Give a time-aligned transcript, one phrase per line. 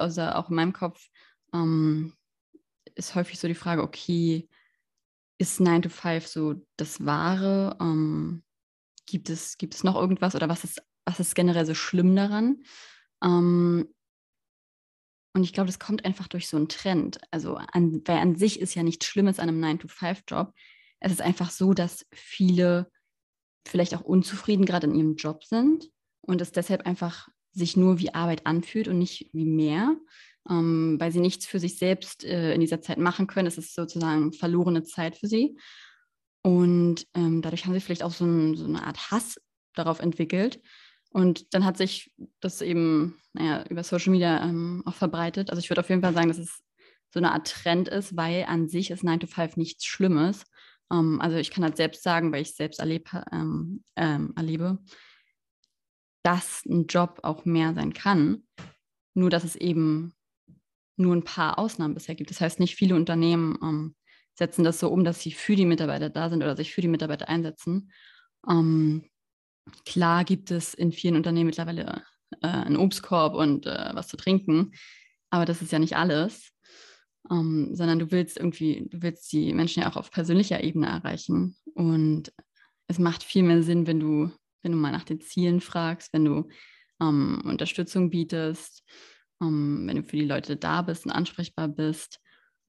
[0.00, 1.08] Also auch in meinem Kopf
[1.52, 2.14] ähm,
[2.94, 4.48] ist häufig so die Frage, okay,
[5.38, 7.76] ist 9 to 5 so das Wahre?
[7.80, 8.42] Ähm,
[9.06, 12.62] gibt, es, gibt es noch irgendwas oder was ist, was ist generell so schlimm daran?
[13.22, 13.88] Ähm,
[15.36, 17.20] und ich glaube, das kommt einfach durch so einen Trend.
[17.32, 20.54] Also, an, weil an sich ist ja nichts Schlimmes an einem 9-to-5-Job.
[21.00, 22.90] Es ist einfach so, dass viele
[23.66, 28.14] vielleicht auch unzufrieden gerade in ihrem Job sind und es deshalb einfach sich nur wie
[28.14, 29.96] Arbeit anfühlt und nicht wie mehr,
[30.50, 33.46] ähm, weil sie nichts für sich selbst äh, in dieser Zeit machen können.
[33.46, 35.56] Es ist sozusagen verlorene Zeit für sie.
[36.42, 39.40] Und ähm, dadurch haben sie vielleicht auch so, ein, so, eine Art Hass
[39.74, 40.60] darauf entwickelt.
[41.10, 45.50] Und dann hat sich das eben naja, über Social Media ähm, auch verbreitet.
[45.50, 46.60] Also ich würde auf jeden Fall sagen, dass es
[47.10, 50.44] so eine Art Trend ist, weil an sich ist 9 to 5 nichts Schlimmes.
[50.92, 54.78] Ähm, also ich kann halt selbst sagen, weil ich es selbst erleb, ähm, ähm, erlebe,
[56.24, 58.42] dass ein Job auch mehr sein kann.
[59.14, 60.12] Nur dass es eben
[60.96, 62.30] nur ein paar Ausnahmen bisher gibt.
[62.30, 63.94] Das heißt, nicht viele Unternehmen ähm,
[64.34, 66.88] setzen das so um, dass sie für die Mitarbeiter da sind oder sich für die
[66.88, 67.92] Mitarbeiter einsetzen.
[68.48, 69.04] Ähm,
[69.86, 72.02] klar gibt es in vielen Unternehmen mittlerweile
[72.42, 74.72] äh, einen Obstkorb und äh, was zu trinken,
[75.30, 76.50] aber das ist ja nicht alles,
[77.30, 81.56] ähm, sondern du willst irgendwie, du willst die Menschen ja auch auf persönlicher Ebene erreichen
[81.74, 82.32] und
[82.86, 84.30] es macht viel mehr Sinn, wenn du,
[84.64, 86.48] wenn du mal nach den Zielen fragst, wenn du
[87.00, 88.82] ähm, Unterstützung bietest,
[89.40, 92.20] ähm, wenn du für die Leute da bist und ansprechbar bist.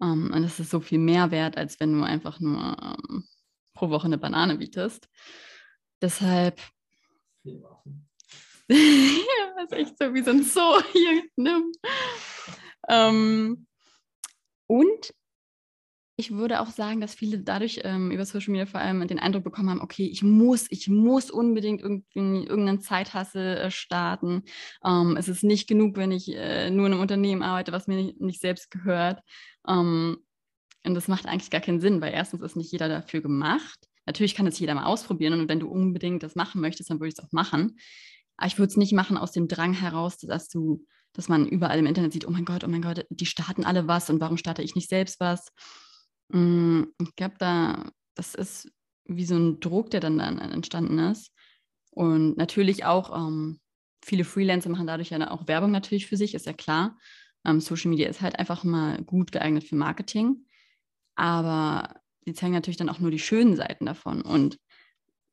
[0.02, 3.26] Ähm, und das ist so viel mehr wert, als wenn du einfach nur ähm,
[3.74, 5.08] pro Woche eine Banane bietest.
[6.02, 6.62] Deshalb.
[7.44, 7.82] ja,
[9.64, 11.24] ist echt so wie so ein Zoo hier.
[11.36, 11.64] Ne?
[14.68, 15.14] Und
[16.18, 19.44] ich würde auch sagen, dass viele dadurch ähm, über Social Media vor allem den Eindruck
[19.44, 24.44] bekommen haben, okay, ich muss, ich muss unbedingt irgendeinen Zeithasse äh, starten.
[24.84, 27.98] Ähm, es ist nicht genug, wenn ich äh, nur in einem Unternehmen arbeite, was mir
[27.98, 29.20] nicht, nicht selbst gehört.
[29.68, 30.18] Ähm,
[30.86, 33.80] und das macht eigentlich gar keinen Sinn, weil erstens ist nicht jeder dafür gemacht.
[34.06, 37.10] Natürlich kann es jeder mal ausprobieren und wenn du unbedingt das machen möchtest, dann würde
[37.10, 37.78] ich es auch machen.
[38.38, 41.80] Aber ich würde es nicht machen aus dem Drang heraus, dass du, dass man überall
[41.80, 44.38] im Internet sieht, oh mein Gott, oh mein Gott, die starten alle was und warum
[44.38, 45.52] starte ich nicht selbst was?
[46.30, 48.72] Mm, ich glaube, da, das ist
[49.06, 51.32] wie so ein Druck, der dann, dann entstanden ist.
[51.92, 53.60] Und natürlich auch, ähm,
[54.04, 56.98] viele Freelancer machen dadurch ja auch Werbung natürlich für sich, ist ja klar.
[57.46, 60.46] Ähm, Social Media ist halt einfach mal gut geeignet für Marketing.
[61.16, 64.22] Aber sie zeigen natürlich dann auch nur die schönen Seiten davon.
[64.22, 64.60] Und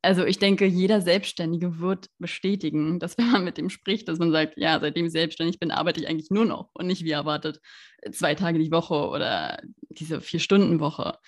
[0.03, 4.33] also ich denke, jeder Selbstständige wird bestätigen, dass wenn man mit dem spricht, dass man
[4.33, 7.61] sagt, ja, seitdem ich selbstständig bin, arbeite ich eigentlich nur noch und nicht wie erwartet
[8.11, 11.19] zwei Tage die Woche oder diese Vier-Stunden-Woche.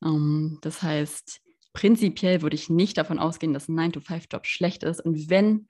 [0.00, 1.40] Um, ähm, das heißt,
[1.72, 5.00] prinzipiell würde ich nicht davon ausgehen, dass ein 9-to-5-Job schlecht ist.
[5.00, 5.68] Und wenn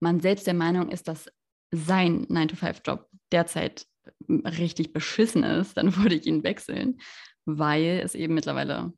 [0.00, 1.28] man selbst der Meinung ist, dass
[1.72, 3.86] sein 9-to-5-Job derzeit
[4.28, 7.00] richtig beschissen ist, dann würde ich ihn wechseln,
[7.46, 8.92] weil es eben mittlerweile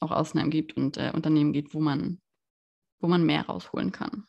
[0.00, 2.20] auch Ausnahmen gibt und äh, Unternehmen gibt, wo man,
[3.00, 4.26] wo man mehr rausholen kann.